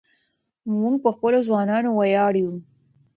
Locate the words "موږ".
0.79-0.95